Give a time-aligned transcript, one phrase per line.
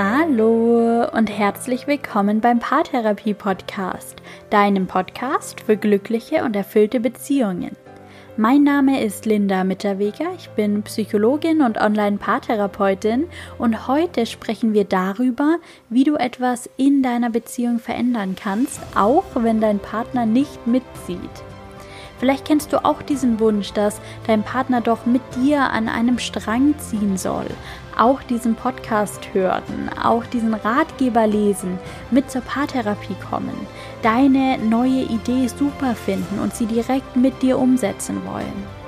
[0.00, 7.76] Hallo und herzlich willkommen beim Paartherapie Podcast, deinem Podcast für glückliche und erfüllte Beziehungen.
[8.36, 13.24] Mein Name ist Linda Mitterweger, ich bin Psychologin und Online-Paartherapeutin
[13.58, 15.56] und heute sprechen wir darüber,
[15.90, 21.18] wie du etwas in deiner Beziehung verändern kannst, auch wenn dein Partner nicht mitzieht.
[22.18, 26.74] Vielleicht kennst du auch diesen Wunsch, dass dein Partner doch mit dir an einem Strang
[26.78, 27.46] ziehen soll,
[27.96, 31.78] auch diesen Podcast hören, auch diesen Ratgeber lesen,
[32.10, 33.54] mit zur Paartherapie kommen,
[34.02, 38.78] deine neue Idee super finden und sie direkt mit dir umsetzen wollen.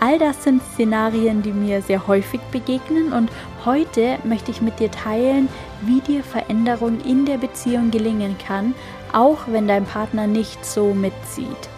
[0.00, 3.30] All das sind Szenarien, die mir sehr häufig begegnen und
[3.64, 5.48] heute möchte ich mit dir teilen,
[5.82, 8.74] wie dir Veränderung in der Beziehung gelingen kann,
[9.12, 11.71] auch wenn dein Partner nicht so mitzieht.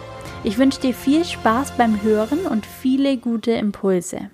[0.45, 4.29] Ich wünsche dir viel Spaß beim Hören und viele gute Impulse.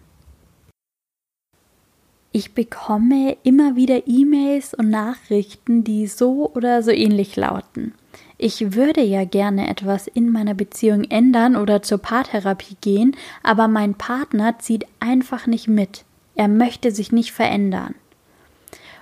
[2.33, 7.93] Ich bekomme immer wieder E-Mails und Nachrichten, die so oder so ähnlich lauten.
[8.37, 13.93] Ich würde ja gerne etwas in meiner Beziehung ändern oder zur Paartherapie gehen, aber mein
[13.93, 16.03] Partner zieht einfach nicht mit.
[16.35, 17.95] Er möchte sich nicht verändern.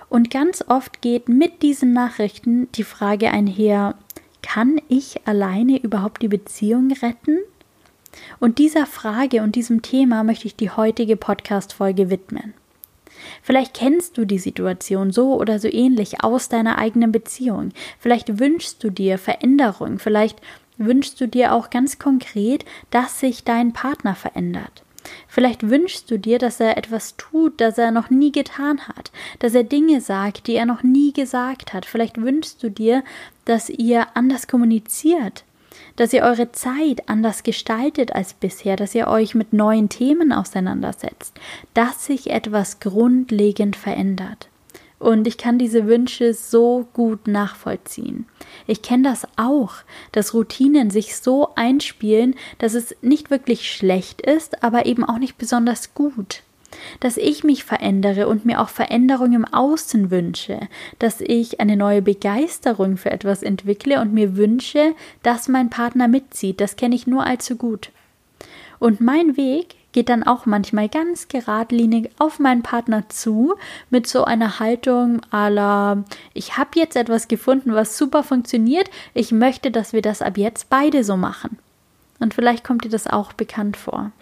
[0.08, 3.96] Und ganz oft geht mit diesen Nachrichten die Frage einher,
[4.42, 7.38] kann ich alleine überhaupt die Beziehung retten?
[8.38, 12.54] Und dieser Frage und diesem Thema möchte ich die heutige Podcast-Folge widmen.
[13.42, 17.70] Vielleicht kennst du die Situation so oder so ähnlich aus deiner eigenen Beziehung.
[17.98, 19.98] Vielleicht wünschst du dir Veränderung.
[19.98, 20.40] Vielleicht
[20.78, 24.82] wünschst du dir auch ganz konkret, dass sich dein Partner verändert.
[25.30, 29.54] Vielleicht wünschst du dir, dass er etwas tut, das er noch nie getan hat, dass
[29.54, 31.86] er Dinge sagt, die er noch nie gesagt hat.
[31.86, 33.04] Vielleicht wünschst du dir,
[33.44, 35.44] dass ihr anders kommuniziert,
[35.94, 41.38] dass ihr eure Zeit anders gestaltet als bisher, dass ihr euch mit neuen Themen auseinandersetzt,
[41.74, 44.49] dass sich etwas grundlegend verändert.
[45.00, 48.26] Und ich kann diese Wünsche so gut nachvollziehen.
[48.66, 49.76] Ich kenne das auch,
[50.12, 55.38] dass Routinen sich so einspielen, dass es nicht wirklich schlecht ist, aber eben auch nicht
[55.38, 56.42] besonders gut.
[57.00, 60.60] Dass ich mich verändere und mir auch Veränderung im Außen wünsche,
[60.98, 66.60] dass ich eine neue Begeisterung für etwas entwickle und mir wünsche, dass mein Partner mitzieht,
[66.60, 67.90] das kenne ich nur allzu gut.
[68.78, 73.54] Und mein Weg geht dann auch manchmal ganz geradlinig auf meinen Partner zu
[73.90, 79.70] mit so einer Haltung la ich habe jetzt etwas gefunden, was super funktioniert, ich möchte,
[79.70, 81.58] dass wir das ab jetzt beide so machen.
[82.18, 84.12] Und vielleicht kommt dir das auch bekannt vor.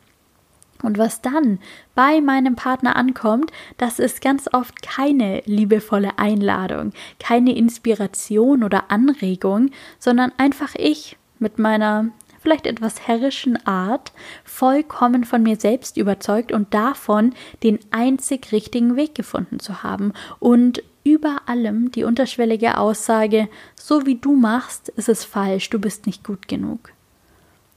[0.82, 1.58] Und was dann
[1.94, 9.70] bei meinem Partner ankommt, das ist ganz oft keine liebevolle Einladung, keine Inspiration oder Anregung,
[9.98, 12.06] sondern einfach ich mit meiner
[12.41, 14.12] vielleicht etwas herrischen Art,
[14.44, 20.82] vollkommen von mir selbst überzeugt und davon, den einzig richtigen Weg gefunden zu haben und
[21.04, 26.25] über allem die unterschwellige Aussage, so wie du machst, ist es falsch, du bist nicht
[26.25, 26.93] gut genug.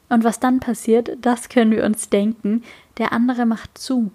[0.09, 2.63] Und was dann passiert, das können wir uns denken,
[2.97, 4.11] der andere macht zu.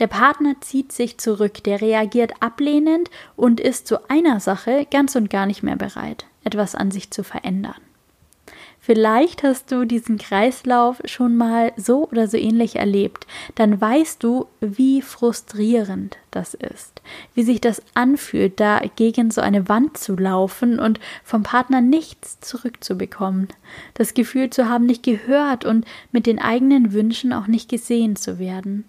[0.00, 5.30] Der Partner zieht sich zurück, der reagiert ablehnend und ist zu einer Sache ganz und
[5.30, 7.80] gar nicht mehr bereit, etwas an sich zu verändern.
[8.82, 13.26] Vielleicht hast du diesen Kreislauf schon mal so oder so ähnlich erlebt.
[13.54, 17.02] Dann weißt du, wie frustrierend das ist,
[17.34, 22.40] wie sich das anfühlt, da gegen so eine Wand zu laufen und vom Partner nichts
[22.40, 23.48] zurückzubekommen.
[23.92, 28.38] Das Gefühl zu haben, nicht gehört und mit den eigenen Wünschen auch nicht gesehen zu
[28.38, 28.84] werden.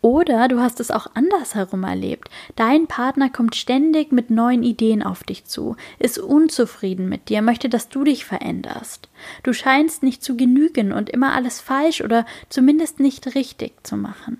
[0.00, 2.30] Oder du hast es auch andersherum erlebt.
[2.54, 7.68] Dein Partner kommt ständig mit neuen Ideen auf dich zu, ist unzufrieden mit dir, möchte,
[7.68, 9.08] dass du dich veränderst.
[9.42, 14.38] Du scheinst nicht zu genügen und immer alles falsch oder zumindest nicht richtig zu machen.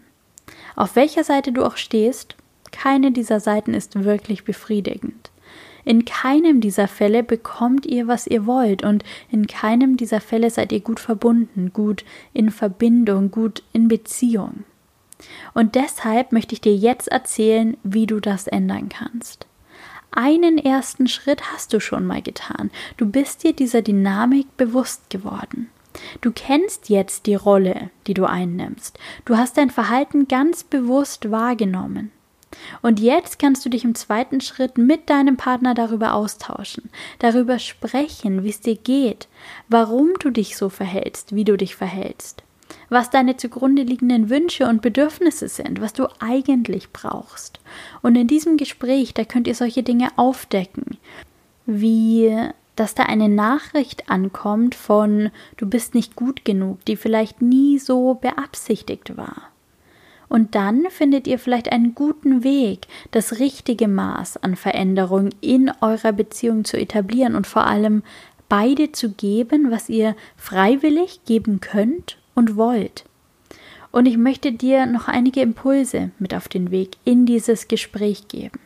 [0.77, 2.37] Auf welcher Seite du auch stehst,
[2.71, 5.31] keine dieser Seiten ist wirklich befriedigend.
[5.85, 10.71] In keinem dieser Fälle bekommt ihr, was ihr wollt, und in keinem dieser Fälle seid
[10.71, 14.65] ihr gut verbunden, gut in Verbindung, gut in Beziehung.
[15.55, 19.47] Und deshalb möchte ich dir jetzt erzählen, wie du das ändern kannst.
[20.11, 22.71] Einen ersten Schritt hast du schon mal getan.
[22.97, 25.71] Du bist dir dieser Dynamik bewusst geworden.
[26.21, 28.99] Du kennst jetzt die Rolle, die du einnimmst.
[29.25, 32.13] Du hast dein Verhalten ganz bewusst wahrgenommen.
[32.81, 36.89] Und jetzt kannst du dich im zweiten Schritt mit deinem Partner darüber austauschen,
[37.19, 39.29] darüber sprechen, wie es dir geht,
[39.69, 42.43] warum du dich so verhältst, wie du dich verhältst
[42.89, 47.61] was deine zugrunde liegenden Wünsche und Bedürfnisse sind, was du eigentlich brauchst.
[48.03, 50.99] Und in diesem Gespräch, da könnt ihr solche Dinge aufdecken,
[51.67, 52.35] wie
[52.79, 58.15] dass da eine Nachricht ankommt von du bist nicht gut genug, die vielleicht nie so
[58.15, 59.51] beabsichtigt war.
[60.29, 66.13] Und dann findet ihr vielleicht einen guten Weg, das richtige Maß an Veränderung in eurer
[66.13, 68.05] Beziehung zu etablieren und vor allem
[68.49, 73.05] beide zu geben, was ihr freiwillig geben könnt und wollt.
[73.91, 78.61] Und ich möchte dir noch einige Impulse mit auf den Weg in dieses Gespräch geben.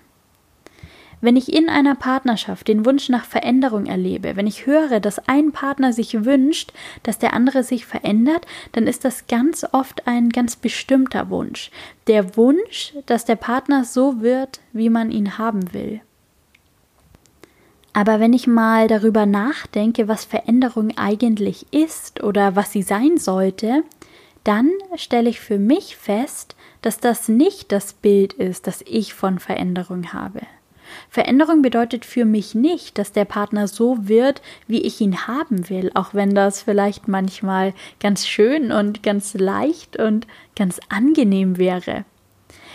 [1.22, 5.52] Wenn ich in einer Partnerschaft den Wunsch nach Veränderung erlebe, wenn ich höre, dass ein
[5.52, 6.72] Partner sich wünscht,
[7.02, 11.70] dass der andere sich verändert, dann ist das ganz oft ein ganz bestimmter Wunsch.
[12.08, 16.02] Der Wunsch, dass der Partner so wird, wie man ihn haben will.
[17.92, 23.84] Aber wenn ich mal darüber nachdenke, was Veränderung eigentlich ist oder was sie sein sollte,
[24.44, 29.38] dann stelle ich für mich fest, dass das nicht das Bild ist, das ich von
[29.38, 30.40] Veränderung habe.
[31.08, 35.90] Veränderung bedeutet für mich nicht, dass der Partner so wird, wie ich ihn haben will,
[35.94, 42.04] auch wenn das vielleicht manchmal ganz schön und ganz leicht und ganz angenehm wäre.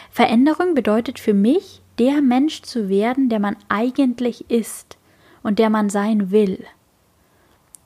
[0.10, 4.97] Veränderung bedeutet für mich, der Mensch zu werden, der man eigentlich ist
[5.48, 6.64] und der man sein will.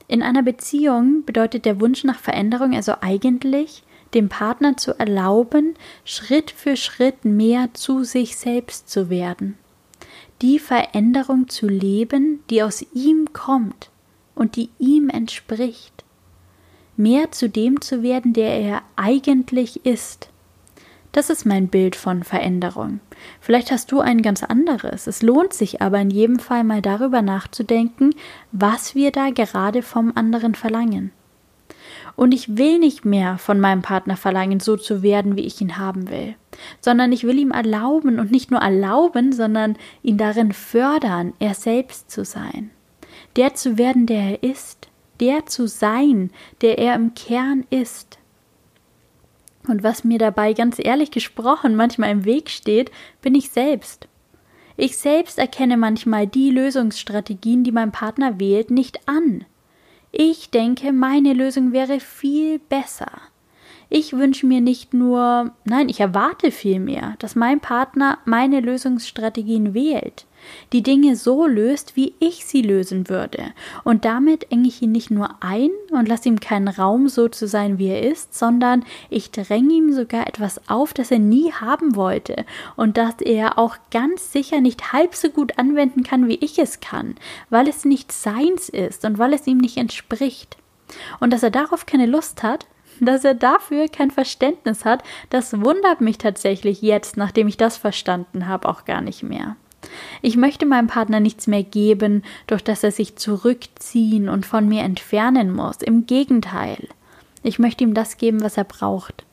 [0.08, 3.82] In einer Beziehung bedeutet der Wunsch nach Veränderung also eigentlich,
[4.12, 5.74] dem Partner zu erlauben,
[6.04, 9.56] Schritt für Schritt mehr zu sich selbst zu werden
[10.42, 13.90] die Veränderung zu leben, die aus ihm kommt
[14.34, 16.04] und die ihm entspricht,
[16.96, 20.30] mehr zu dem zu werden, der er eigentlich ist.
[21.12, 23.00] Das ist mein Bild von Veränderung.
[23.40, 25.06] Vielleicht hast du ein ganz anderes.
[25.06, 28.14] Es lohnt sich aber in jedem Fall mal darüber nachzudenken,
[28.50, 31.12] was wir da gerade vom anderen verlangen.
[32.16, 35.76] Und ich will nicht mehr von meinem Partner verlangen, so zu werden, wie ich ihn
[35.76, 36.34] haben will,
[36.80, 42.10] sondern ich will ihm erlauben und nicht nur erlauben, sondern ihn darin fördern, er selbst
[42.10, 42.70] zu sein,
[43.36, 44.88] der zu werden, der er ist,
[45.20, 46.30] der zu sein,
[46.60, 48.18] der er im Kern ist.
[49.68, 54.08] Und was mir dabei ganz ehrlich gesprochen manchmal im Weg steht, bin ich selbst.
[54.76, 59.44] Ich selbst erkenne manchmal die Lösungsstrategien, die mein Partner wählt, nicht an.
[60.10, 63.10] Ich denke, meine Lösung wäre viel besser.
[63.88, 70.26] Ich wünsche mir nicht nur, nein, ich erwarte vielmehr, dass mein Partner meine Lösungsstrategien wählt
[70.72, 73.52] die Dinge so löst, wie ich sie lösen würde.
[73.84, 77.46] Und damit enge ich ihn nicht nur ein und lasse ihm keinen Raum, so zu
[77.46, 81.96] sein, wie er ist, sondern ich dränge ihm sogar etwas auf, das er nie haben
[81.96, 82.44] wollte
[82.76, 86.80] und das er auch ganz sicher nicht halb so gut anwenden kann, wie ich es
[86.80, 87.14] kann,
[87.50, 90.56] weil es nicht seins ist und weil es ihm nicht entspricht.
[91.20, 92.66] Und dass er darauf keine Lust hat,
[93.00, 98.48] dass er dafür kein Verständnis hat, das wundert mich tatsächlich jetzt, nachdem ich das verstanden
[98.48, 99.56] habe, auch gar nicht mehr.
[100.20, 104.82] Ich möchte meinem Partner nichts mehr geben, durch das er sich zurückziehen und von mir
[104.82, 105.82] entfernen muss.
[105.82, 106.88] Im Gegenteil.
[107.42, 109.24] Ich möchte ihm das geben, was er braucht.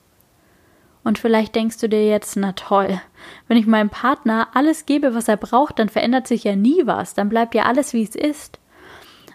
[1.04, 3.02] Und vielleicht denkst du dir jetzt, na toll,
[3.48, 7.14] wenn ich meinem Partner alles gebe, was er braucht, dann verändert sich ja nie was,
[7.14, 8.59] dann bleibt ja alles, wie es ist.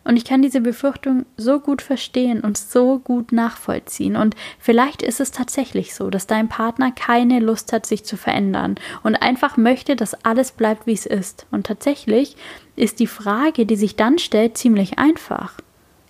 [0.04, 4.16] Und ich kann diese Befürchtung so gut verstehen und so gut nachvollziehen.
[4.16, 8.76] Und vielleicht ist es tatsächlich so, dass dein Partner keine Lust hat, sich zu verändern
[9.02, 11.46] und einfach möchte, dass alles bleibt, wie es ist.
[11.50, 12.36] Und tatsächlich
[12.76, 15.54] ist die Frage, die sich dann stellt, ziemlich einfach.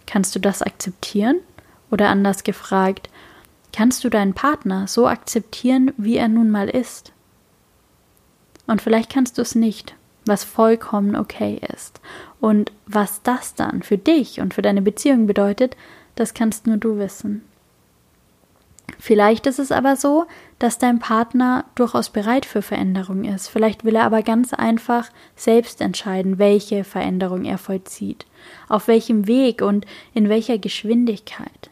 [0.07, 1.37] Kannst du das akzeptieren?
[1.91, 3.09] Oder anders gefragt,
[3.73, 7.13] kannst du deinen Partner so akzeptieren, wie er nun mal ist?
[8.67, 9.95] Und vielleicht kannst du es nicht,
[10.27, 12.01] was vollkommen okay ist.
[12.41, 15.77] Und was das dann für dich und für deine Beziehung bedeutet,
[16.15, 17.43] das kannst nur du wissen.
[18.99, 20.27] Vielleicht ist es aber so,
[20.59, 23.49] dass dein Partner durchaus bereit für Veränderung ist.
[23.49, 28.27] Vielleicht will er aber ganz einfach selbst entscheiden, welche Veränderung er vollzieht,
[28.69, 31.71] auf welchem Weg und in welcher Geschwindigkeit.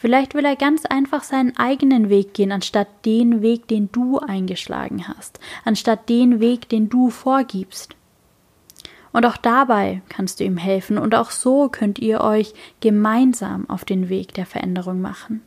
[0.00, 5.06] Vielleicht will er ganz einfach seinen eigenen Weg gehen, anstatt den Weg, den du eingeschlagen
[5.06, 7.94] hast, anstatt den Weg, den du vorgibst.
[9.12, 13.84] Und auch dabei kannst du ihm helfen und auch so könnt ihr euch gemeinsam auf
[13.84, 15.42] den Weg der Veränderung machen.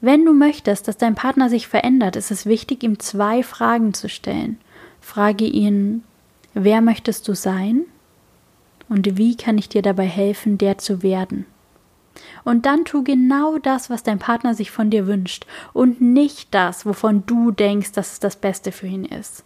[0.00, 4.08] Wenn du möchtest, dass dein Partner sich verändert, ist es wichtig, ihm zwei Fragen zu
[4.08, 4.58] stellen.
[5.02, 6.04] Frage ihn,
[6.54, 7.82] wer möchtest du sein?
[8.88, 11.44] Und wie kann ich dir dabei helfen, der zu werden?
[12.44, 16.86] Und dann tu genau das, was dein Partner sich von dir wünscht und nicht das,
[16.86, 19.44] wovon du denkst, dass es das Beste für ihn ist.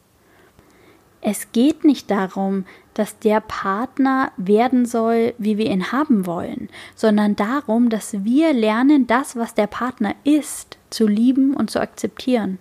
[1.23, 7.37] Es geht nicht darum, dass der Partner werden soll, wie wir ihn haben wollen, sondern
[7.37, 12.59] darum, dass wir lernen, das, was der Partner ist, zu lieben und zu akzeptieren.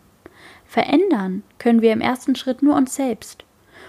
[0.66, 3.46] Verändern können wir im ersten Schritt nur uns selbst.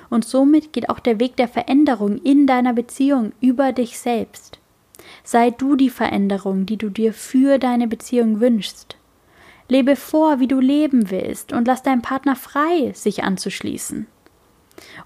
[0.09, 4.60] Und somit geht auch der Weg der Veränderung in deiner Beziehung über dich selbst.
[5.25, 8.97] Sei du die Veränderung, die du dir für deine Beziehung wünschst.
[9.69, 14.07] Lebe vor, wie du leben willst und lass deinen Partner frei, sich anzuschließen.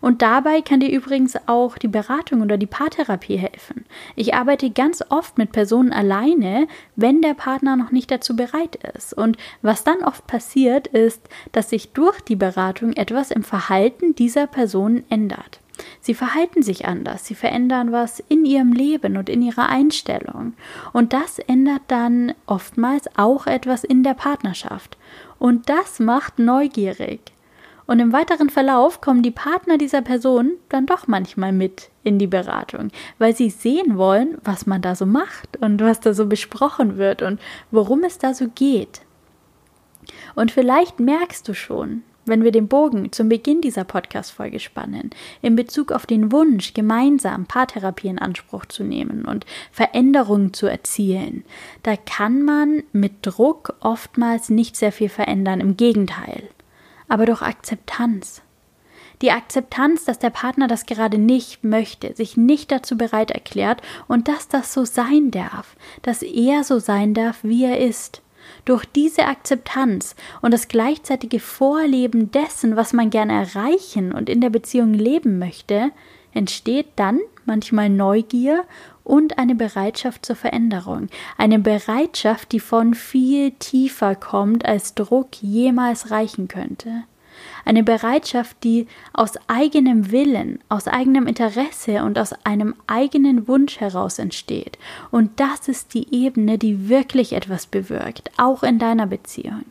[0.01, 3.85] Und dabei kann dir übrigens auch die Beratung oder die Paartherapie helfen.
[4.17, 9.15] Ich arbeite ganz oft mit Personen alleine, wenn der Partner noch nicht dazu bereit ist.
[9.15, 11.21] Und was dann oft passiert, ist,
[11.53, 15.61] dass sich durch die Beratung etwas im Verhalten dieser Person ändert.
[16.01, 20.55] Sie verhalten sich anders, sie verändern was in ihrem Leben und in ihrer Einstellung.
[20.93, 24.97] Und das ändert dann oftmals auch etwas in der Partnerschaft.
[25.39, 27.21] Und das macht neugierig.
[27.87, 32.27] Und im weiteren Verlauf kommen die Partner dieser Person dann doch manchmal mit in die
[32.27, 36.97] Beratung, weil sie sehen wollen, was man da so macht und was da so besprochen
[36.97, 39.03] wird und worum es da so geht.
[40.35, 45.11] Und vielleicht merkst du schon, wenn wir den Bogen zum Beginn dieser Podcast-Folge spannen,
[45.43, 51.45] in Bezug auf den Wunsch, gemeinsam Paartherapie in Anspruch zu nehmen und Veränderungen zu erzielen,
[51.83, 55.61] da kann man mit Druck oftmals nicht sehr viel verändern.
[55.61, 56.45] Im Gegenteil
[57.09, 58.43] aber durch Akzeptanz.
[59.23, 64.29] Die Akzeptanz, dass der Partner das gerade nicht möchte, sich nicht dazu bereit erklärt und
[64.29, 68.21] dass das so sein darf, dass er so sein darf, wie er ist.
[68.65, 74.51] Durch diese Akzeptanz und das gleichzeitige Vorleben dessen, was man gerne erreichen und in der
[74.51, 75.91] Beziehung leben möchte,
[76.33, 78.65] entsteht dann manchmal Neugier
[79.05, 81.09] und eine Bereitschaft zur Veränderung.
[81.37, 87.05] Eine Bereitschaft, die von viel tiefer kommt, als Druck jemals reichen könnte.
[87.65, 94.19] Eine Bereitschaft, die aus eigenem Willen, aus eigenem Interesse und aus einem eigenen Wunsch heraus
[94.19, 94.79] entsteht.
[95.11, 99.65] Und das ist die Ebene, die wirklich etwas bewirkt, auch in deiner Beziehung.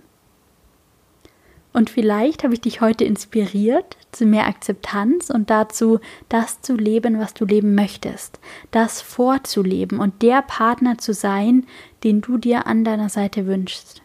[1.74, 7.20] Und vielleicht habe ich dich heute inspiriert zu mehr Akzeptanz und dazu, das zu leben,
[7.20, 11.66] was du leben möchtest, das vorzuleben und der Partner zu sein,
[12.04, 14.03] den du dir an deiner Seite wünschst.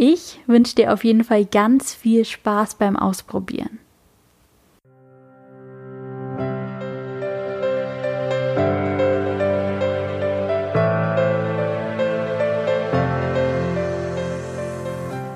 [0.00, 3.80] Ich wünsche dir auf jeden Fall ganz viel Spaß beim Ausprobieren.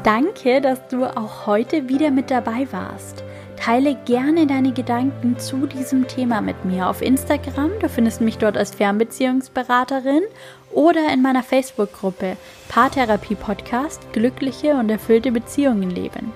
[0.05, 3.22] Danke, dass du auch heute wieder mit dabei warst.
[3.63, 7.71] Teile gerne deine Gedanken zu diesem Thema mit mir auf Instagram.
[7.79, 10.25] Du findest mich dort als Fernbeziehungsberaterin
[10.73, 12.37] oder in meiner Facebook-Gruppe
[12.69, 16.33] Paartherapie Podcast Glückliche und erfüllte Beziehungen leben.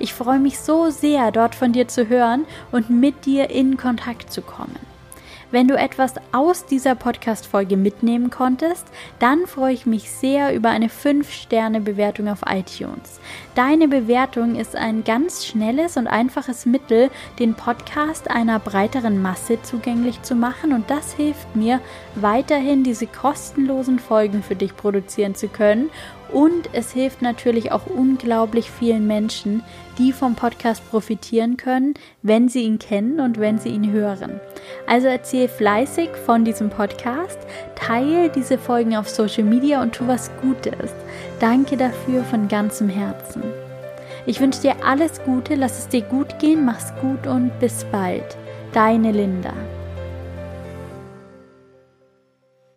[0.00, 4.32] Ich freue mich so sehr, dort von dir zu hören und mit dir in Kontakt
[4.32, 4.93] zu kommen.
[5.54, 8.88] Wenn du etwas aus dieser Podcast-Folge mitnehmen konntest,
[9.20, 13.20] dann freue ich mich sehr über eine 5-Sterne-Bewertung auf iTunes.
[13.54, 17.08] Deine Bewertung ist ein ganz schnelles und einfaches Mittel,
[17.38, 21.78] den Podcast einer breiteren Masse zugänglich zu machen und das hilft mir,
[22.16, 25.88] weiterhin diese kostenlosen Folgen für dich produzieren zu können
[26.34, 29.62] und es hilft natürlich auch unglaublich vielen Menschen,
[29.98, 34.40] die vom Podcast profitieren können, wenn sie ihn kennen und wenn sie ihn hören.
[34.86, 37.38] Also erzähl fleißig von diesem Podcast,
[37.76, 40.92] teile diese Folgen auf Social Media und tu was Gutes.
[41.38, 43.42] Danke dafür von ganzem Herzen.
[44.26, 48.36] Ich wünsche dir alles Gute, lass es dir gut gehen, mach's gut und bis bald.
[48.72, 49.52] Deine Linda.